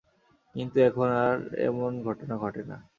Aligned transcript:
কিন্তু 0.55 0.77
এখন 0.87 1.07
আর 1.23 1.37
এমন 1.67 1.91
ঘটনা 2.07 2.35
ঘটে 2.37 2.61
না। 2.63 2.77